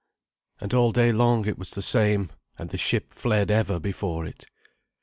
[0.59, 4.47] And all day long it was the same, and the ship fled ever before it.